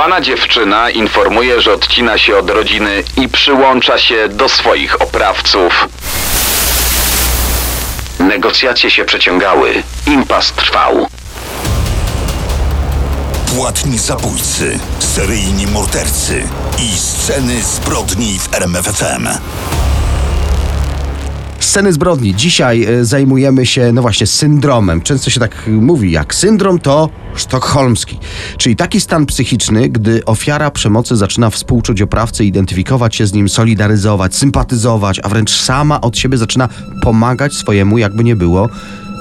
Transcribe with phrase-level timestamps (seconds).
[0.00, 5.88] Zbugowana dziewczyna informuje, że odcina się od rodziny i przyłącza się do swoich oprawców.
[8.18, 11.06] Negocjacje się przeciągały, impas trwał.
[13.56, 16.48] Płatni zabójcy, seryjni mordercy
[16.78, 19.28] i sceny zbrodni w RMFFM.
[21.60, 22.34] Sceny zbrodni.
[22.34, 25.02] Dzisiaj e, zajmujemy się, no właśnie, syndromem.
[25.02, 28.18] Często się tak mówi, jak syndrom to sztokholmski.
[28.56, 34.34] Czyli taki stan psychiczny, gdy ofiara przemocy zaczyna współczuć oprawcy, identyfikować się z nim, solidaryzować,
[34.34, 36.68] sympatyzować, a wręcz sama od siebie zaczyna
[37.02, 38.68] pomagać swojemu, jakby nie było,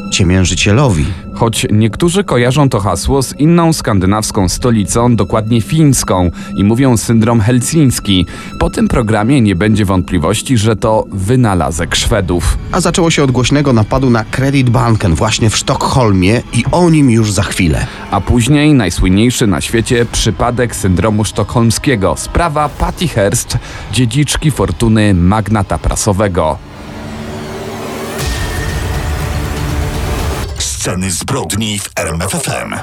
[0.09, 1.05] ciemiężycielowi.
[1.34, 8.26] Choć niektórzy kojarzą to hasło z inną skandynawską stolicą, dokładnie fińską, i mówią syndrom helsiński.
[8.59, 12.58] Po tym programie nie będzie wątpliwości, że to wynalazek Szwedów.
[12.72, 17.32] A zaczęło się od głośnego napadu na Kreditbanken właśnie w Sztokholmie i o nim już
[17.32, 17.88] za chwilę.
[18.12, 22.16] A później najsłynniejszy na świecie przypadek syndromu sztokholmskiego.
[22.18, 23.57] Sprawa Patty Hearst,
[23.91, 26.68] dziedziczki fortuny magnata prasowego.
[30.80, 32.76] Sceny zbrodni w RMFFM.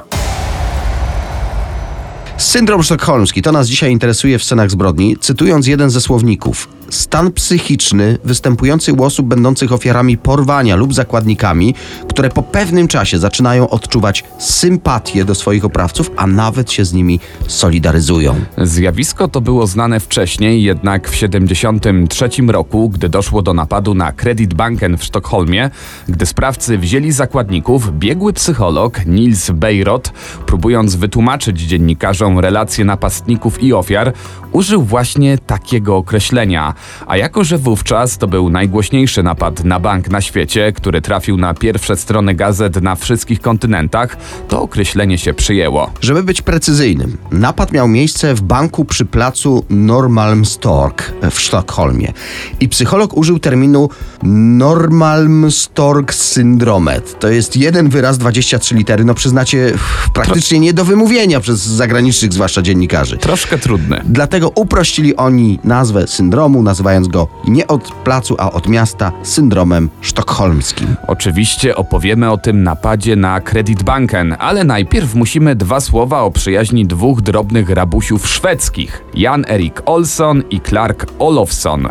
[2.36, 6.68] Syndrom sztokholmski to nas dzisiaj interesuje w scenach zbrodni, cytując jeden ze słowników.
[6.90, 11.74] Stan psychiczny występujący u osób będących ofiarami porwania lub zakładnikami,
[12.08, 17.20] które po pewnym czasie zaczynają odczuwać sympatię do swoich oprawców, a nawet się z nimi
[17.46, 18.34] solidaryzują.
[18.58, 24.98] Zjawisko to było znane wcześniej, jednak w 1973 roku, gdy doszło do napadu na Kreditbanken
[24.98, 25.70] w Sztokholmie,
[26.08, 30.12] gdy sprawcy wzięli zakładników, biegły psycholog Nils Beirot,
[30.46, 34.12] próbując wytłumaczyć dziennikarzom relacje napastników i ofiar,
[34.52, 36.74] użył właśnie takiego określenia.
[37.06, 41.54] A jako, że wówczas to był najgłośniejszy napad na bank na świecie, który trafił na
[41.54, 44.16] pierwsze strony gazet na wszystkich kontynentach,
[44.48, 45.90] to określenie się przyjęło.
[46.00, 52.12] Żeby być precyzyjnym, napad miał miejsce w banku przy placu Normalmstorg w Sztokholmie.
[52.60, 53.88] I psycholog użył terminu
[54.22, 57.20] Normalmstorg syndromet.
[57.20, 59.04] To jest jeden wyraz, 23 litery.
[59.04, 59.72] No przyznacie,
[60.14, 63.16] praktycznie nie do wymówienia przez zagranicznych, zwłaszcza dziennikarzy.
[63.16, 64.00] Troszkę trudny.
[64.04, 70.96] Dlatego uprościli oni nazwę syndromu, nazywając go nie od placu, a od miasta syndromem sztokholmskim.
[71.06, 77.20] Oczywiście opowiemy o tym napadzie na Kreditbanken, ale najpierw musimy dwa słowa o przyjaźni dwóch
[77.20, 81.88] drobnych rabusiów szwedzkich: Jan Erik Olsson i Clark Olofsson.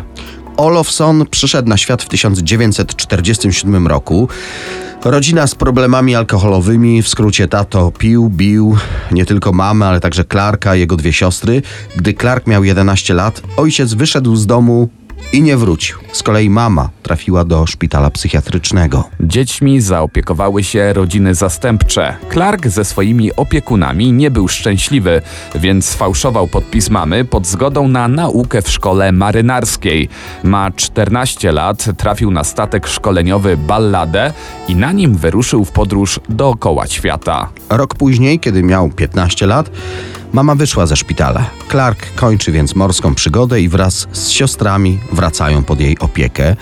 [0.57, 4.27] Olofsson przyszedł na świat w 1947 roku.
[5.05, 8.77] Rodzina z problemami alkoholowymi, w skrócie tato pił, bił
[9.11, 11.61] nie tylko mamę, ale także Clarka, jego dwie siostry.
[11.95, 14.89] Gdy Clark miał 11 lat, ojciec wyszedł z domu
[15.33, 15.97] i nie wrócił.
[16.11, 19.09] Z kolei mama trafiła do szpitala psychiatrycznego.
[19.19, 22.15] Dziećmi zaopiekowały się rodziny zastępcze.
[22.33, 25.21] Clark ze swoimi opiekunami nie był szczęśliwy,
[25.55, 30.09] więc sfałszował podpis mamy pod zgodą na naukę w szkole marynarskiej.
[30.43, 34.33] Ma 14 lat, trafił na statek szkoleniowy Balladę
[34.67, 37.49] i na nim wyruszył w podróż dookoła świata.
[37.69, 39.71] Rok później, kiedy miał 15 lat,
[40.35, 41.49] mama wyszła ze szpitala.
[41.71, 46.55] Clark kończy więc morską przygodę i wraz z siostrami wracają pod jej opiekę.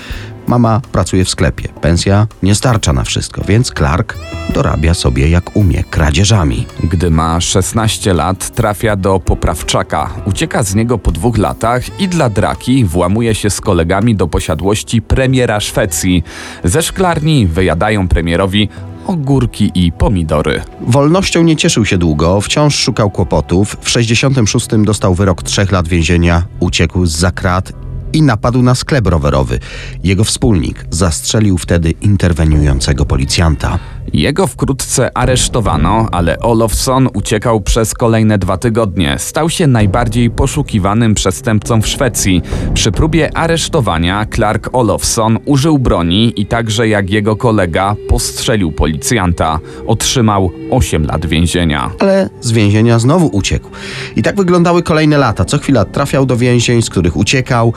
[0.47, 1.69] Mama pracuje w sklepie.
[1.81, 4.17] Pensja nie starcza na wszystko, więc Clark
[4.53, 6.66] dorabia sobie jak umie kradzieżami.
[6.84, 10.09] Gdy ma 16 lat, trafia do poprawczaka.
[10.25, 15.01] Ucieka z niego po dwóch latach i dla draki włamuje się z kolegami do posiadłości
[15.01, 16.23] premiera Szwecji.
[16.63, 18.69] Ze szklarni wyjadają premierowi
[19.08, 20.62] ogórki i pomidory.
[20.81, 23.78] Wolnością nie cieszył się długo, wciąż szukał kłopotów.
[23.81, 27.74] W 66 dostał wyrok trzech lat więzienia, uciekł z zakrat
[28.14, 29.59] i napadł na sklep rowerowy.
[30.03, 33.80] Jego wspólnik zastrzelił wtedy interweniującego policjanta.
[34.14, 39.16] Jego wkrótce aresztowano, ale Olofsson uciekał przez kolejne dwa tygodnie.
[39.19, 42.41] Stał się najbardziej poszukiwanym przestępcą w Szwecji.
[42.74, 49.59] Przy próbie aresztowania Clark Olofsson użył broni i także jak jego kolega postrzelił policjanta.
[49.88, 51.91] Otrzymał 8 lat więzienia.
[52.00, 53.70] Ale z więzienia znowu uciekł.
[54.16, 55.46] I tak wyglądały kolejne lata.
[55.46, 57.73] Co chwila trafiał do więzień, z których uciekał.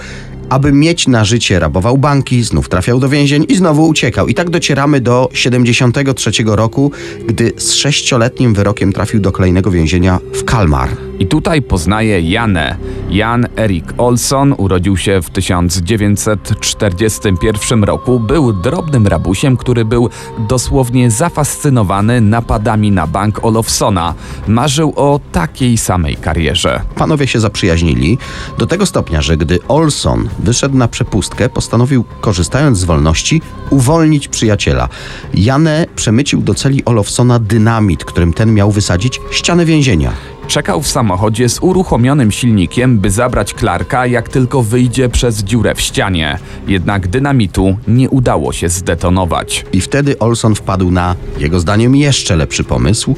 [0.48, 4.28] Aby mieć na życie, rabował banki, znów trafiał do więzień i znowu uciekał.
[4.28, 6.92] I tak docieramy do 73 roku,
[7.26, 11.05] gdy z sześcioletnim wyrokiem trafił do kolejnego więzienia w Kalmar.
[11.18, 12.76] I tutaj poznaje Janę.
[13.10, 18.20] Jan Erik Olsson urodził się w 1941 roku.
[18.20, 20.08] Był drobnym rabusiem, który był
[20.48, 24.14] dosłownie zafascynowany napadami na bank Olofsona.
[24.48, 26.80] Marzył o takiej samej karierze.
[26.94, 28.18] Panowie się zaprzyjaźnili
[28.58, 34.88] do tego stopnia, że gdy Olson wyszedł na przepustkę, postanowił, korzystając z wolności, uwolnić przyjaciela.
[35.34, 40.12] Janę przemycił do celi Olofsona dynamit, którym ten miał wysadzić ścianę więzienia.
[40.48, 45.80] Czekał w samochodzie z uruchomionym silnikiem, by zabrać Clarka, jak tylko wyjdzie przez dziurę w
[45.80, 46.38] ścianie.
[46.68, 49.64] Jednak dynamitu nie udało się zdetonować.
[49.72, 53.14] I wtedy Olson wpadł na, jego zdaniem, jeszcze lepszy pomysł,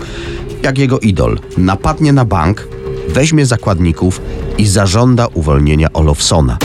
[0.62, 1.38] jak jego idol.
[1.58, 2.68] Napadnie na bank,
[3.08, 4.20] weźmie zakładników
[4.58, 6.58] i zażąda uwolnienia Olofsona.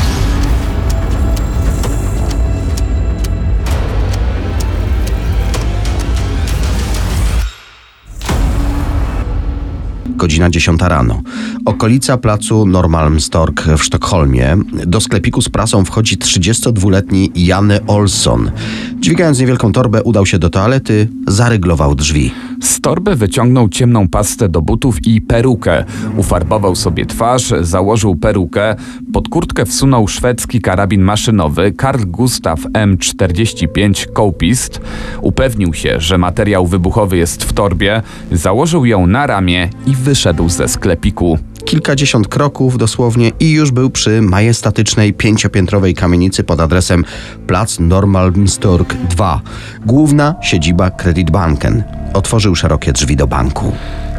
[10.15, 11.21] Godzina 10 rano.
[11.65, 14.57] Okolica placu Normalmstorg w Sztokholmie.
[14.87, 18.51] Do sklepiku z prasą wchodzi 32-letni Janne Olsson.
[18.99, 22.31] Dźwigając niewielką torbę, udał się do toalety, zaryglował drzwi.
[22.61, 25.83] Z torby wyciągnął ciemną pastę do butów i perukę.
[26.17, 28.75] Ufarbował sobie twarz, założył perukę,
[29.13, 34.81] pod kurtkę wsunął szwedzki karabin maszynowy Karl Gustav M45 Coupist,
[35.21, 38.01] upewnił się, że materiał wybuchowy jest w torbie,
[38.31, 40.12] założył ją na ramię i wyszedł
[40.47, 41.37] ze sklepiku.
[41.65, 47.05] Kilkadziesiąt kroków dosłownie i już był przy majestatycznej pięciopiętrowej kamienicy pod adresem
[47.47, 49.41] Plac Normalmstorg 2,
[49.85, 51.83] główna siedziba Kreditbanken.
[52.13, 53.71] Otworzył szerokie drzwi do banku.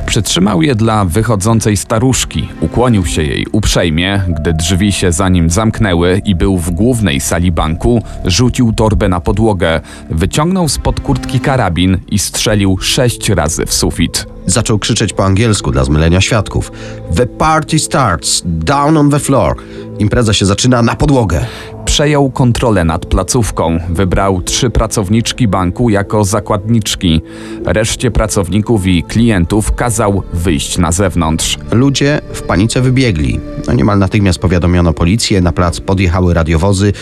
[0.07, 6.23] Przytrzymał je dla wychodzącej staruszki, ukłonił się jej uprzejmie, gdy drzwi się za nim zamknęły
[6.25, 9.81] i był w głównej sali banku, rzucił torbę na podłogę,
[10.11, 14.27] wyciągnął spod kurtki karabin i strzelił sześć razy w sufit.
[14.47, 16.73] Zaczął krzyczeć po angielsku dla zmylenia świadków.
[17.17, 19.57] The party starts, down on the floor.
[19.99, 21.47] Impreza się zaczyna na podłogę.
[21.95, 27.23] Przejął kontrolę nad placówką, wybrał trzy pracowniczki banku jako zakładniczki.
[27.65, 31.59] Reszcie pracowników i klientów kazał wyjść na zewnątrz.
[31.73, 33.41] Ludzie w panice wybiegli.
[33.67, 36.93] No niemal natychmiast powiadomiono policję, na plac podjechały radiowozy,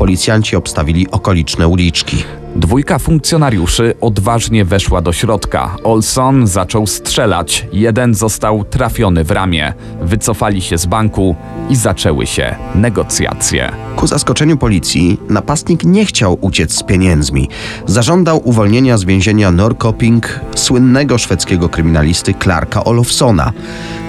[0.00, 2.24] policjanci obstawili okoliczne uliczki.
[2.56, 5.76] Dwójka funkcjonariuszy odważnie weszła do środka.
[5.84, 7.66] Olson zaczął strzelać.
[7.72, 9.72] Jeden został trafiony w ramię.
[10.02, 11.36] Wycofali się z banku
[11.70, 13.72] i zaczęły się negocjacje.
[13.96, 17.48] Ku zaskoczeniu policji, napastnik nie chciał uciec z pieniędzmi.
[17.86, 23.52] Zażądał uwolnienia z więzienia Norrköping słynnego szwedzkiego kryminalisty Clarka Olofsona.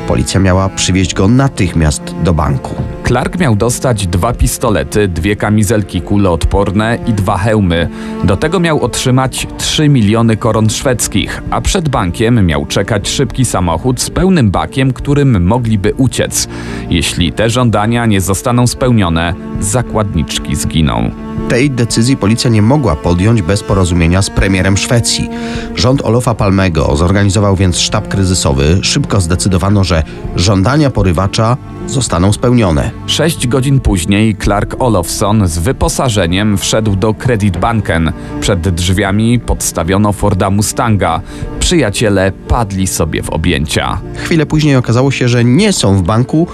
[0.07, 2.75] Policja miała przywieźć go natychmiast do banku.
[3.11, 7.89] Clark miał dostać dwa pistolety, dwie kamizelki kuloodporne i dwa hełmy.
[8.23, 14.01] Do tego miał otrzymać 3 miliony koron szwedzkich, a przed bankiem miał czekać szybki samochód
[14.01, 16.47] z pełnym bakiem, którym mogliby uciec.
[16.89, 21.11] Jeśli te żądania nie zostaną spełnione, zakładniczki zginą.
[21.49, 25.29] Tej decyzji policja nie mogła podjąć bez porozumienia z premierem Szwecji.
[25.75, 28.79] Rząd Olofa Palmego zorganizował więc sztab kryzysowy.
[28.81, 30.03] Szybko zdecydowano, że
[30.35, 31.57] żądania porywacza
[31.87, 32.91] zostaną spełnione.
[33.07, 38.11] Sześć godzin później Clark Olofsson z wyposażeniem wszedł do Kreditbanken.
[38.41, 41.21] Przed drzwiami podstawiono Forda Mustanga.
[41.59, 43.97] Przyjaciele padli sobie w objęcia.
[44.15, 46.47] Chwilę później okazało się, że nie są w banku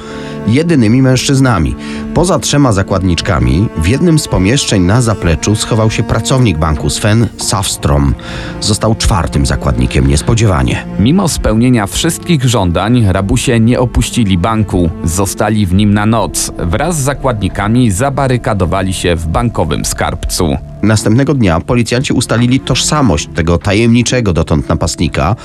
[0.48, 1.76] jedynymi mężczyznami.
[2.14, 8.16] Poza trzema zakładniczkami, w jednym z pomieszczeń na zapleczu schował się pracownik banku Sven Safstrom.
[8.62, 10.86] Został czwartym zakładnikiem niespodziewanie.
[11.00, 14.90] Mimo spełnienia wszystkich żądań, rabusie nie opuścili banku.
[15.04, 16.52] Zostali w nim na noc.
[16.58, 20.58] Wraz z zakładnikami zabarykadowali się w bankowym skarbcu.
[20.84, 25.36] Następnego dnia policjanci ustalili tożsamość tego tajemniczego dotąd napastnika.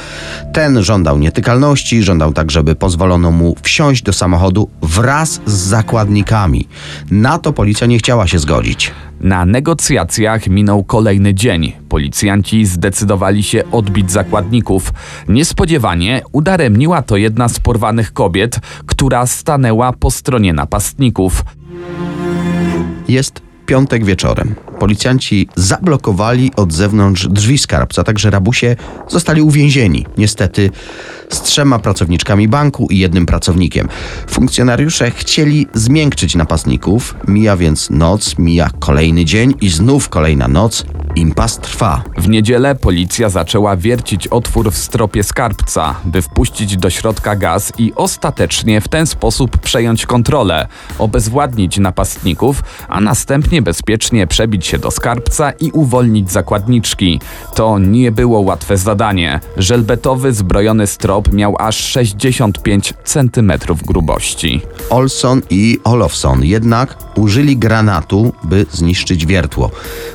[0.53, 6.69] Ten żądał nietykalności, żądał tak, żeby pozwolono mu wsiąść do samochodu wraz z zakładnikami.
[7.11, 8.93] Na to policja nie chciała się zgodzić.
[9.21, 11.73] Na negocjacjach minął kolejny dzień.
[11.89, 14.93] Policjanci zdecydowali się odbić zakładników.
[15.29, 21.45] Niespodziewanie udaremniła to jedna z porwanych kobiet, która stanęła po stronie napastników.
[23.09, 24.55] Jest piątek wieczorem.
[24.79, 28.77] Policjanci zablokowali od zewnątrz drzwi skarbca, także rabusie
[29.09, 30.07] zostali uwięzieni.
[30.19, 30.71] Niestety
[31.29, 33.89] z trzema pracowniczkami banku i jednym pracownikiem.
[34.31, 37.15] Funkcjonariusze chcieli zmiękczyć napastników.
[37.29, 40.85] Mija więc noc, mija kolejny dzień i znów kolejna noc.
[41.17, 42.03] Impas trwa.
[42.19, 47.93] W niedzielę policja zaczęła wiercić otwór w stropie skarbca, by wpuścić do środka gaz i
[47.97, 55.51] ostatecznie w ten sposób przejąć kontrolę, obezwładnić napastników, a następnie bezpiecznie przebić się do skarbca
[55.51, 57.21] i uwolnić zakładniczki.
[57.55, 59.41] To nie było łatwe zadanie.
[59.57, 63.53] Żelbetowy zbrojony strop miał aż 65 cm
[63.87, 64.61] grubości.
[64.91, 69.71] Olson i Olofsson jednak użyli granatu, by zniszczyć wiertło.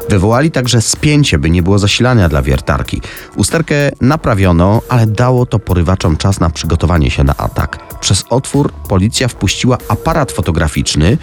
[0.10, 3.02] Wywołali także spięcie, by nie było zasilania dla wiertarki.
[3.36, 8.00] Usterkę naprawiono, ale dało to porywaczom czas na przygotowanie się na atak.
[8.00, 11.18] Przez otwór policja wpuściła aparat fotograficzny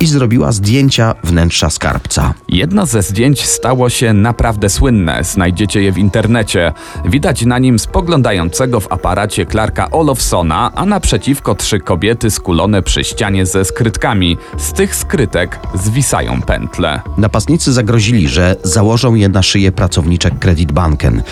[0.00, 2.34] i zrobiła zdjęcia wnętrza skarbca.
[2.48, 5.24] Jedno ze zdjęć stało się naprawdę słynne.
[5.24, 6.72] Znajdziecie je w internecie.
[7.04, 13.46] Widać na nim spoglądającego w aparacie Clarka Olofsona, a naprzeciwko trzy kobiety skulone przy ścianie
[13.46, 14.36] ze skrytkami.
[14.58, 17.00] Z tych skrytek zwisają pętle.
[17.16, 21.22] Napastnicy zagrozili, że założą je na szyję pracowniczek Credit Banken.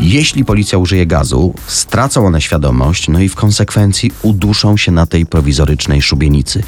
[0.00, 5.26] Jeśli policja użyje gazu, stracą one świadomość, no i w konsekwencji uduszą się na tej
[5.26, 6.62] prowizorycznej szubienicy.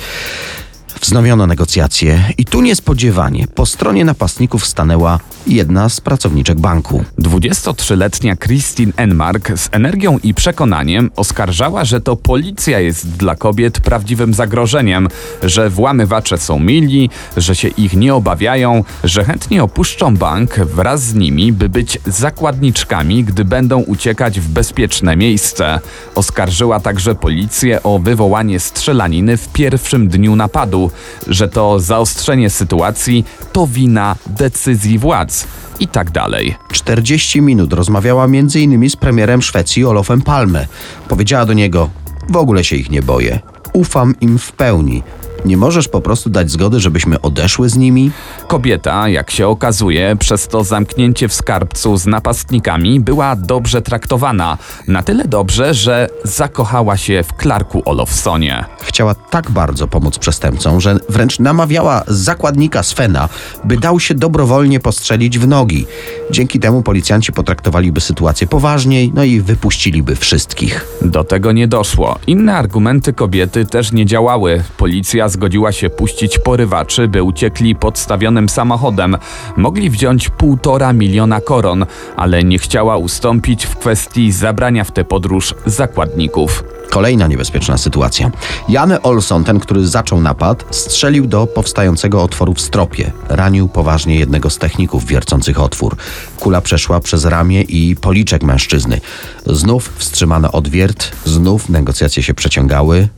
[1.01, 7.05] Wznowiono negocjacje i tu niespodziewanie po stronie napastników stanęła jedna z pracowniczek banku.
[7.19, 14.35] 23-letnia Christine Enmark z energią i przekonaniem oskarżała, że to policja jest dla kobiet prawdziwym
[14.35, 15.09] zagrożeniem,
[15.43, 21.15] że włamywacze są mili, że się ich nie obawiają, że chętnie opuszczą bank wraz z
[21.15, 25.81] nimi, by być zakładniczkami, gdy będą uciekać w bezpieczne miejsce.
[26.15, 30.90] Oskarżyła także policję o wywołanie strzelaniny w pierwszym dniu napadu,
[31.27, 35.47] że to zaostrzenie sytuacji to wina decyzji władz
[35.81, 36.57] i tak dalej.
[36.73, 38.91] 40 minut rozmawiała m.in.
[38.91, 40.67] z premierem Szwecji Olofem Palme.
[41.09, 41.91] Powiedziała do niego:
[42.29, 43.41] W ogóle się ich nie boję.
[43.73, 45.03] Ufam im w pełni.
[45.45, 48.11] Nie możesz po prostu dać zgody, żebyśmy odeszły z nimi?
[48.49, 54.59] Kobieta, jak się okazuje, przez to zamknięcie w skarbcu z napastnikami była dobrze traktowana.
[54.89, 58.65] Na tyle dobrze, że zakochała się w Clarku Olofsonie.
[58.81, 63.29] Chciała tak bardzo pomóc przestępcom, że wręcz namawiała zakładnika Svena,
[63.65, 65.87] by dał się dobrowolnie postrzelić w nogi.
[66.31, 70.87] Dzięki temu policjanci potraktowaliby sytuację poważniej, no i wypuściliby wszystkich.
[71.03, 72.19] Do tego nie doszło.
[72.27, 74.63] Inne argumenty kobiety też nie działały.
[74.77, 79.17] Policja zgodziła się puścić porywaczy, by uciekli podstawionym samochodem.
[79.57, 85.55] Mogli wziąć półtora miliona koron, ale nie chciała ustąpić w kwestii zabrania w tę podróż
[85.67, 86.65] zakładników.
[86.91, 88.31] Kolejna niebezpieczna sytuacja.
[88.69, 93.13] Janne Olson, ten, który zaczął napad, strzelił do powstającego otworu w stropie.
[93.29, 95.97] Ranił poważnie jednego z techników wiercących otwór.
[96.37, 99.01] Kula przeszła przez ramię i policzek mężczyzny.
[99.47, 103.09] Znów wstrzymano odwiert, znów negocjacje się przeciągały.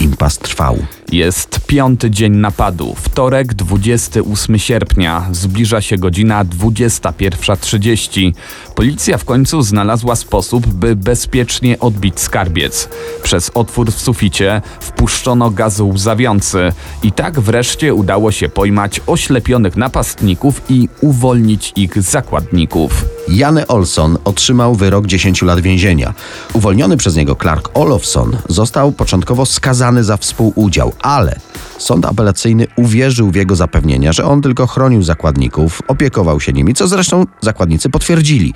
[0.00, 0.78] Impas trwał.
[1.12, 8.32] Jest piąty dzień napadu, wtorek 28 sierpnia, zbliża się godzina 21.30.
[8.74, 12.88] Policja w końcu znalazła sposób, by bezpiecznie odbić skarbiec.
[13.22, 20.62] Przez otwór w suficie wpuszczono gaz łzawiący i tak wreszcie udało się pojmać oślepionych napastników
[20.68, 23.04] i uwolnić ich zakładników.
[23.28, 26.14] Janne Olson otrzymał wyrok 10 lat więzienia.
[26.52, 31.36] Uwolniony przez niego Clark Olofsson został początkowo skazany za współudział, ale
[31.78, 36.88] sąd apelacyjny uwierzył w jego zapewnienia, że on tylko chronił zakładników, opiekował się nimi, co
[36.88, 38.54] zresztą zakładnicy potwierdzili.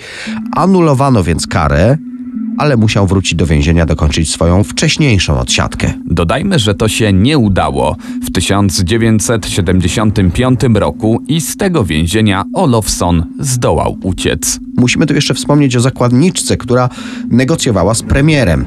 [0.53, 1.99] Anulowano więc karę,
[2.59, 5.93] ale musiał wrócić do więzienia, dokończyć swoją wcześniejszą odsiadkę.
[6.05, 13.99] Dodajmy, że to się nie udało w 1975 roku i z tego więzienia Olofsson zdołał
[14.03, 14.61] uciec.
[14.77, 16.89] Musimy tu jeszcze wspomnieć o zakładniczce, która
[17.31, 18.65] negocjowała z premierem.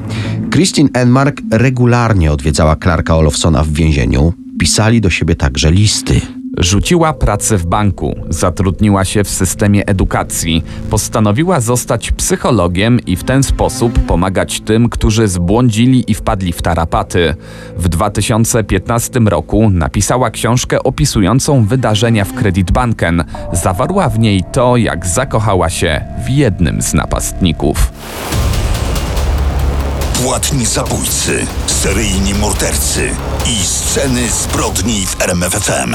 [0.50, 4.32] Christine Enmark regularnie odwiedzała Clarka Olofsona w więzieniu.
[4.58, 6.20] Pisali do siebie także listy.
[6.60, 13.42] Rzuciła pracę w banku, zatrudniła się w systemie edukacji, postanowiła zostać psychologiem i w ten
[13.42, 17.34] sposób pomagać tym, którzy zbłądzili i wpadli w tarapaty.
[17.76, 23.24] W 2015 roku napisała książkę opisującą wydarzenia w Credit Banken.
[23.52, 27.92] Zawarła w niej to, jak zakochała się w jednym z napastników.
[30.24, 33.08] Płatni zabójcy, seryjni mordercy
[33.46, 35.94] i sceny zbrodni w RMFFM.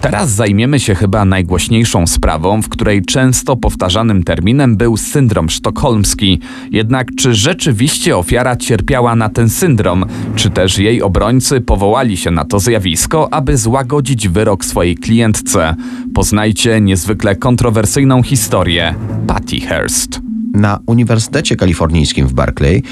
[0.00, 6.40] Teraz zajmiemy się chyba najgłośniejszą sprawą, w której często powtarzanym terminem był syndrom sztokholmski.
[6.70, 10.04] Jednak czy rzeczywiście ofiara cierpiała na ten syndrom,
[10.36, 15.74] czy też jej obrońcy powołali się na to zjawisko, aby złagodzić wyrok swojej klientce?
[16.14, 18.94] Poznajcie niezwykle kontrowersyjną historię
[19.26, 20.29] Patty Hearst.
[20.54, 22.82] Na Uniwersytecie Kalifornijskim w Berkeley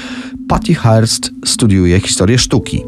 [0.47, 2.83] Patty Hearst studiuje historię sztuki.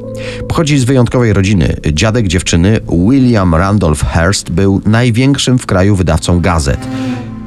[0.47, 1.75] Pochodzi z wyjątkowej rodziny.
[1.93, 6.87] Dziadek dziewczyny, William Randolph Hearst, był największym w kraju wydawcą gazet.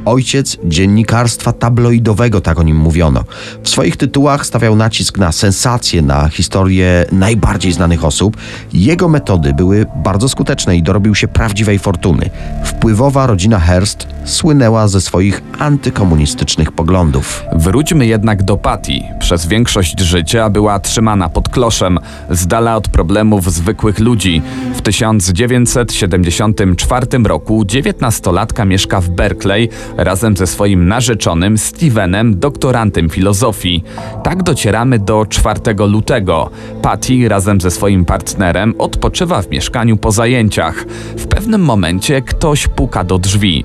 [0.04, 3.24] Ojciec dziennikarstwa tabloidowego, tak o nim mówiono.
[3.62, 8.36] W swoich tytułach stawiał nacisk na sensacje, na historię najbardziej znanych osób.
[8.72, 12.30] Jego metody były bardzo skuteczne i dorobił się prawdziwej fortuny.
[12.64, 17.44] Wpływowa rodzina Hearst słynęła ze swoich antykomunistycznych poglądów.
[17.52, 18.92] Wróćmy jednak do Patty.
[19.18, 21.98] Przez większość życia była trzymana pod kloszem,
[22.30, 24.42] z dala od problemów zwykłych ludzi.
[24.74, 33.84] W 1974 roku dziewiętnastolatka mieszka w Berkeley razem ze swoim narzeczonym Stevenem, doktorantem filozofii.
[34.22, 36.50] Tak docieramy do 4 lutego.
[36.82, 40.84] Patty razem ze swoim partnerem odpoczywa w mieszkaniu po zajęciach.
[41.16, 43.64] W pewnym momencie ktoś puka do drzwi.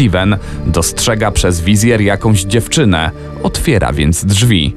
[0.00, 3.10] Steven dostrzega przez wizjer jakąś dziewczynę.
[3.42, 4.74] Otwiera więc drzwi.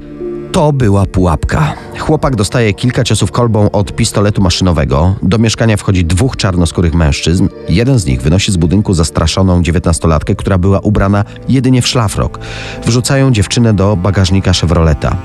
[0.52, 1.74] To była pułapka.
[1.98, 5.16] Chłopak dostaje kilka ciosów kolbą od pistoletu maszynowego.
[5.22, 7.48] Do mieszkania wchodzi dwóch czarnoskórych mężczyzn.
[7.68, 12.38] Jeden z nich wynosi z budynku zastraszoną dziewiętnastolatkę, która była ubrana jedynie w szlafrok.
[12.86, 15.16] Wrzucają dziewczynę do bagażnika Chevroleta.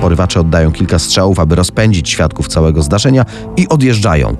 [0.00, 3.24] Porywacze oddają kilka strzałów, aby rozpędzić świadków całego zdarzenia
[3.56, 4.36] i odjeżdżają.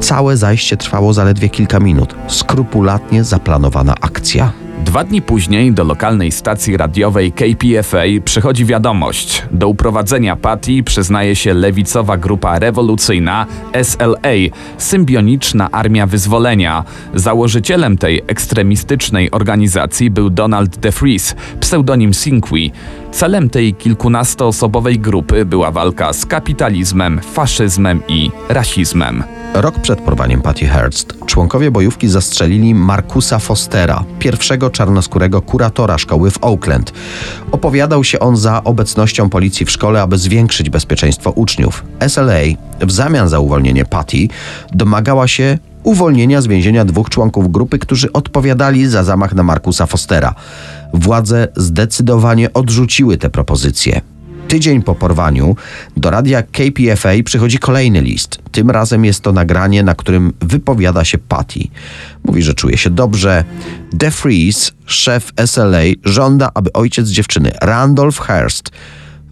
[0.00, 2.14] Całe zajście trwało zaledwie kilka minut.
[2.28, 4.52] Skrupulatnie zaplanowana akcja.
[4.84, 9.42] Dwa dni później do lokalnej stacji radiowej KPFA przychodzi wiadomość.
[9.50, 13.46] Do uprowadzenia Patty przyznaje się lewicowa grupa rewolucyjna
[13.82, 14.34] SLA,
[14.78, 16.84] Symbioniczna Armia Wyzwolenia.
[17.14, 22.72] Założycielem tej ekstremistycznej organizacji był Donald DeFries, pseudonim Sinqui.
[23.12, 29.24] Celem tej kilkunastoosobowej grupy była walka z kapitalizmem, faszyzmem i rasizmem.
[29.54, 36.44] Rok przed porwaniem Patty Hearst członkowie bojówki zastrzelili Markusa Fostera, pierwszego czarnoskórego kuratora szkoły w
[36.44, 36.92] Oakland.
[37.52, 41.84] Opowiadał się on za obecnością policji w szkole, aby zwiększyć bezpieczeństwo uczniów.
[42.08, 42.40] SLA
[42.80, 44.28] w zamian za uwolnienie Patty
[44.72, 50.34] domagała się uwolnienia z więzienia dwóch członków grupy, którzy odpowiadali za zamach na Markusa Fostera.
[50.94, 54.00] Władze zdecydowanie odrzuciły te propozycje.
[54.48, 55.56] Tydzień po porwaniu
[55.96, 58.38] do radia KPFA przychodzi kolejny list.
[58.52, 61.60] Tym razem jest to nagranie, na którym wypowiada się Patty.
[62.24, 63.44] Mówi, że czuje się dobrze.
[63.92, 68.70] DeFreeze, szef SLA, żąda, aby ojciec dziewczyny, Randolph Hearst,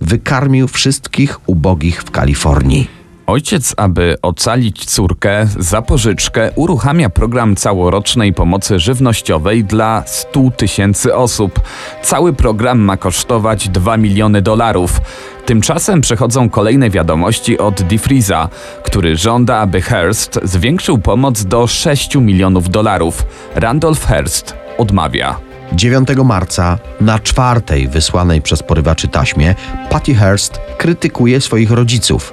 [0.01, 2.89] wykarmił wszystkich ubogich w Kalifornii.
[3.29, 11.61] Ojciec, aby ocalić córkę za pożyczkę, uruchamia program całorocznej pomocy żywnościowej dla 100 tysięcy osób.
[12.03, 15.01] Cały program ma kosztować 2 miliony dolarów.
[15.47, 18.49] Tymczasem przechodzą kolejne wiadomości od DeFreeza,
[18.83, 23.27] który żąda, aby Hearst zwiększył pomoc do 6 milionów dolarów.
[23.55, 25.48] Randolph Hearst odmawia.
[25.73, 29.55] 9 marca na czwartej wysłanej przez porywaczy taśmie
[29.91, 32.33] Patty Hearst krytykuje swoich rodziców.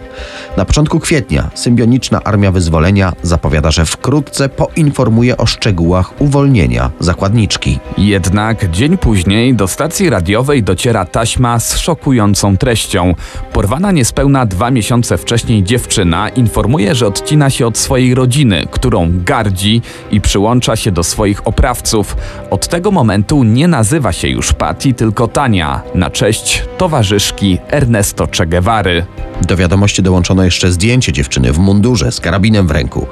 [0.58, 7.80] Na początku kwietnia Symbioniczna Armia Wyzwolenia zapowiada, że wkrótce poinformuje o szczegółach uwolnienia zakładniczki.
[7.98, 13.16] Jednak dzień później do stacji radiowej dociera taśma z szokującą treścią.
[13.54, 19.82] Porwana niespełna dwa miesiące wcześniej dziewczyna informuje, że odcina się od swojej rodziny, którą gardzi
[20.12, 22.18] i przyłącza się do swoich oprawców.
[22.50, 28.46] Od tego momentu nie nazywa się już Patty, tylko Tania, na cześć towarzyszki Ernesto Che
[28.46, 29.06] Guevary.
[29.42, 33.08] Do wiadomości dołączono jeszcze zdjęcie dziewczyny w mundurze z karabinem w ręku.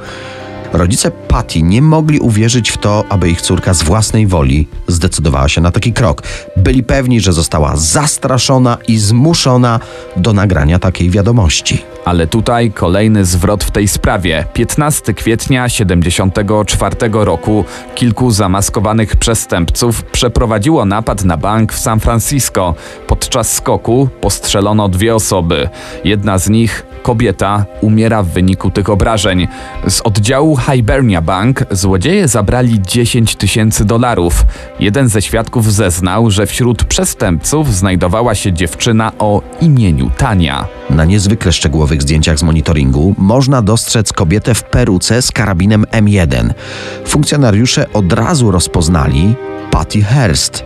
[0.73, 5.61] Rodzice Patty nie mogli uwierzyć w to, aby ich córka z własnej woli zdecydowała się
[5.61, 6.23] na taki krok.
[6.57, 9.79] Byli pewni, że została zastraszona i zmuszona
[10.17, 11.83] do nagrania takiej wiadomości.
[12.05, 14.45] Ale tutaj kolejny zwrot w tej sprawie.
[14.53, 22.75] 15 kwietnia 74 roku kilku zamaskowanych przestępców przeprowadziło napad na bank w San Francisco.
[23.07, 25.69] Podczas skoku postrzelono dwie osoby.
[26.03, 29.47] Jedna z nich, kobieta, umiera w wyniku tych obrażeń.
[29.87, 34.45] Z oddziału Hibernia Bank złodzieje zabrali 10 tysięcy dolarów.
[34.79, 40.65] Jeden ze świadków zeznał, że wśród przestępców znajdowała się dziewczyna o imieniu Tania.
[40.89, 46.53] Na niezwykle szczegółowych zdjęciach z monitoringu można dostrzec kobietę w peruce z karabinem M1.
[47.05, 49.35] Funkcjonariusze od razu rozpoznali
[49.71, 50.63] Patty Hearst.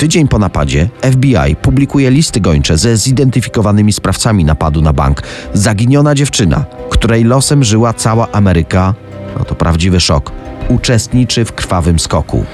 [0.00, 5.22] Tydzień po napadzie FBI publikuje listy gończe ze zidentyfikowanymi sprawcami napadu na bank.
[5.54, 8.94] Zaginiona dziewczyna, której losem żyła cała Ameryka,
[9.38, 10.32] no to prawdziwy szok,
[10.68, 12.44] uczestniczy w krwawym skoku.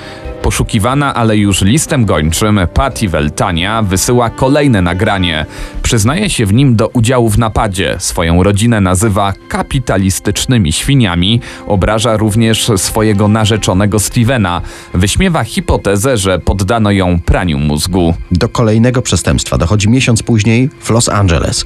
[0.47, 5.47] Poszukiwana, ale już listem gończym, Patty Weltania wysyła kolejne nagranie.
[5.83, 7.97] Przyznaje się w nim do udziału w napadzie.
[7.99, 11.41] Swoją rodzinę nazywa kapitalistycznymi świniami.
[11.67, 14.63] Obraża również swojego narzeczonego Stevena.
[14.95, 18.15] Wyśmiewa hipotezę, że poddano ją praniu mózgu.
[18.31, 21.65] Do kolejnego przestępstwa dochodzi miesiąc później w Los Angeles.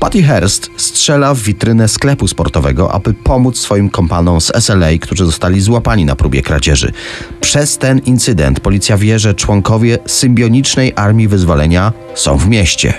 [0.00, 5.60] Patty Hearst strzela w witrynę sklepu sportowego, aby pomóc swoim kompanom z SLA, którzy zostali
[5.60, 6.92] złapani na próbie kradzieży.
[7.40, 8.19] Przez ten incydent
[8.60, 12.94] policja wie, że członkowie symbionicznej Armii Wyzwolenia są w mieście.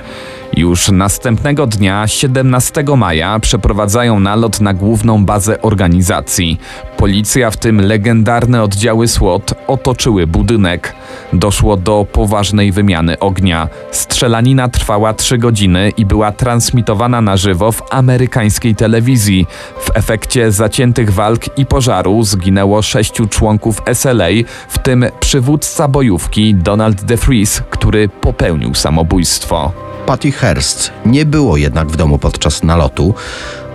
[0.58, 6.60] Już następnego dnia, 17 maja, przeprowadzają nalot na główną bazę organizacji.
[6.98, 10.96] Policja, w tym legendarne oddziały SWAT, otoczyły budynek.
[11.34, 13.68] Doszło do poważnej wymiany ognia.
[13.92, 19.48] Strzelanina trwała 3 godziny i była transmitowana na żywo w amerykańskiej telewizji.
[19.80, 24.30] W efekcie zaciętych walk i pożaru zginęło sześciu członków SLA,
[24.70, 29.90] w tym przywódca bojówki Donald DeFries, który popełnił samobójstwo.
[30.12, 33.13] Patty Hearst nie było jednak w domu podczas nalotu.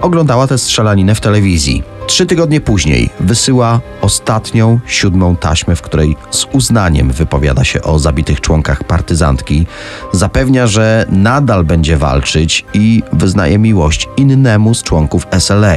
[0.01, 1.83] Oglądała tę strzelaninę w telewizji.
[2.07, 8.41] Trzy tygodnie później wysyła ostatnią, siódmą taśmę, w której z uznaniem wypowiada się o zabitych
[8.41, 9.67] członkach partyzantki.
[10.13, 15.77] Zapewnia, że nadal będzie walczyć i wyznaje miłość innemu z członków SLA.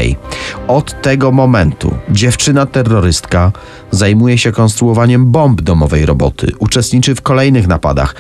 [0.68, 3.52] Od tego momentu dziewczyna terrorystka
[3.92, 8.16] zajmuje się konstruowaniem bomb domowej roboty, uczestniczy w kolejnych napadach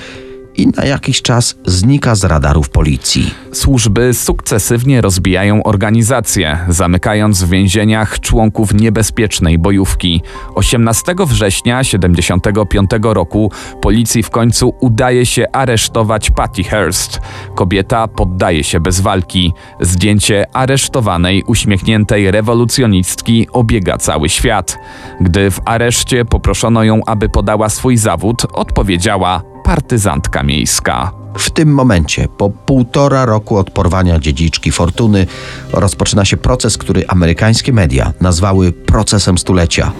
[0.59, 3.33] i na jakiś czas znika z radarów policji.
[3.53, 10.21] Służby sukcesywnie rozbijają organizację, zamykając w więzieniach członków niebezpiecznej bojówki.
[10.55, 17.19] 18 września 1975 roku policji w końcu udaje się aresztować Patty Hearst.
[17.55, 19.53] Kobieta poddaje się bez walki.
[19.81, 24.77] Zdjęcie aresztowanej, uśmiechniętej rewolucjonistki obiega cały świat.
[25.21, 31.11] Gdy w areszcie poproszono ją, aby podała swój zawód, odpowiedziała partyzantka miejska.
[31.37, 35.27] W tym momencie, po półtora roku od porwania dziedziczki Fortuny,
[35.73, 39.91] rozpoczyna się proces, który amerykańskie media nazwały procesem stulecia.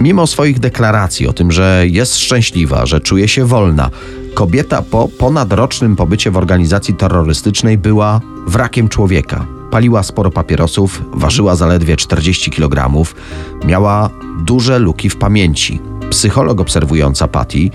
[0.00, 3.90] Mimo swoich deklaracji o tym, że jest szczęśliwa, że czuje się wolna,
[4.34, 9.55] kobieta po ponadrocznym pobycie w organizacji terrorystycznej była wrakiem człowieka.
[9.76, 13.04] Paliła sporo papierosów, ważyła zaledwie 40 kg,
[13.64, 14.10] miała
[14.44, 15.80] duże luki w pamięci.
[16.10, 17.70] Psycholog obserwująca Patty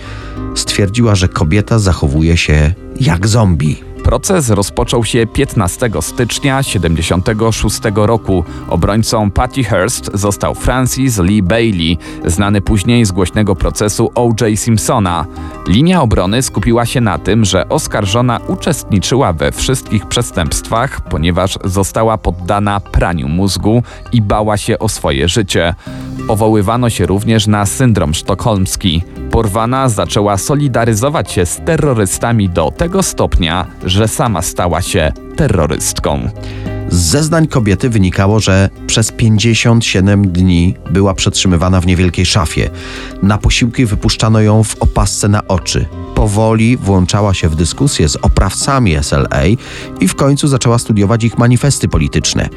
[0.55, 3.90] stwierdziła, że kobieta zachowuje się jak zombie.
[4.03, 8.43] Proces rozpoczął się 15 stycznia 1976 roku.
[8.69, 14.59] Obrońcą Patty Hearst został Francis Lee Bailey, znany później z głośnego procesu O.J.
[14.59, 15.25] Simpsona.
[15.67, 22.79] Linia obrony skupiła się na tym, że oskarżona uczestniczyła we wszystkich przestępstwach, ponieważ została poddana
[22.79, 25.75] praniu mózgu i bała się o swoje życie.
[26.27, 29.03] Powoływano się również na syndrom sztokholmski.
[29.31, 36.29] Porwana zaczęła solidaryzować się z terrorystami do tego stopnia, że sama stała się terrorystką.
[36.89, 42.69] Z zeznań kobiety wynikało, że przez 57 dni była przetrzymywana w niewielkiej szafie.
[43.23, 45.85] Na posiłki wypuszczano ją w opasce na oczy.
[46.15, 49.43] Powoli włączała się w dyskusję z oprawcami SLA
[49.99, 52.49] i w końcu zaczęła studiować ich manifesty polityczne.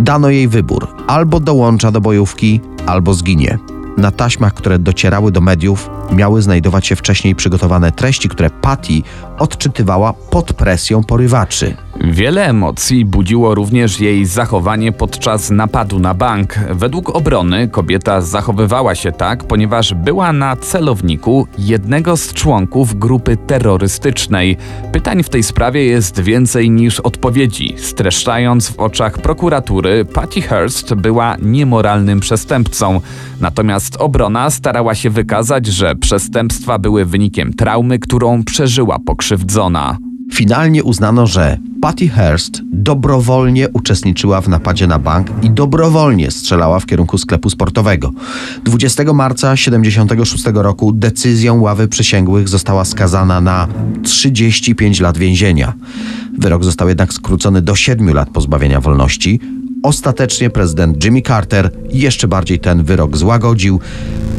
[0.00, 3.58] Dano jej wybór: albo dołącza do bojówki, albo zginie.
[3.96, 9.02] Na taśmach, które docierały do mediów, miały znajdować się wcześniej przygotowane treści, które Patty
[9.38, 11.76] odczytywała pod presją porywaczy.
[12.00, 16.54] Wiele emocji budziło również jej zachowanie podczas napadu na bank.
[16.70, 24.56] Według obrony kobieta zachowywała się tak, ponieważ była na celowniku jednego z członków grupy terrorystycznej.
[24.92, 27.74] Pytań w tej sprawie jest więcej niż odpowiedzi.
[27.76, 33.00] Streszczając w oczach prokuratury, Patty Hearst była niemoralnym przestępcą.
[33.40, 38.98] Natomiast obrona starała się wykazać, że przestępstwa były wynikiem traumy, którą przeżyła
[39.28, 39.98] pokrzywdzona.
[40.32, 46.86] Finalnie uznano, że Patty Hearst dobrowolnie uczestniczyła w napadzie na bank i dobrowolnie strzelała w
[46.86, 48.12] kierunku sklepu sportowego.
[48.64, 53.68] 20 marca 1976 roku decyzją ławy przysięgłych została skazana na
[54.02, 55.72] 35 lat więzienia.
[56.38, 59.40] Wyrok został jednak skrócony do 7 lat pozbawienia wolności.
[59.82, 63.80] Ostatecznie prezydent Jimmy Carter jeszcze bardziej ten wyrok złagodził.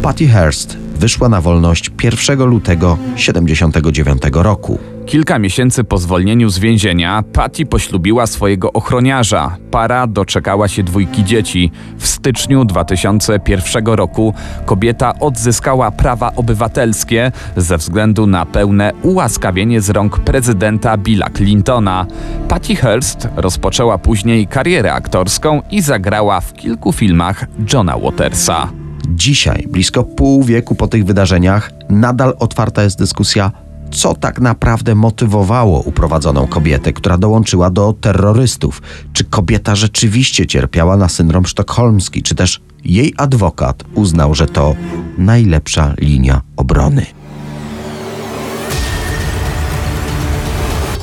[0.02, 4.80] Patty Hearst wyszła na wolność 1 lutego 1979 roku.
[5.06, 9.58] Kilka miesięcy po zwolnieniu z więzienia Patty poślubiła swojego ochroniarza.
[9.72, 11.72] Para doczekała się dwójki dzieci.
[11.98, 14.34] W styczniu 2001 roku
[14.66, 22.06] kobieta odzyskała prawa obywatelskie ze względu na pełne ułaskawienie z rąk prezydenta Billa Clintona.
[22.48, 28.89] Patty Hearst rozpoczęła później karierę aktorską i zagrała w kilku filmach Johna Watersa.
[29.16, 33.52] Dzisiaj, blisko pół wieku po tych wydarzeniach, nadal otwarta jest dyskusja,
[33.92, 38.82] co tak naprawdę motywowało uprowadzoną kobietę, która dołączyła do terrorystów.
[39.14, 44.76] Czy kobieta rzeczywiście cierpiała na syndrom sztokholmski, czy też jej adwokat uznał, że to
[45.18, 47.06] najlepsza linia obrony.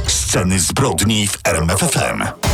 [0.06, 2.45] Sceny zbrodni w RMFFM.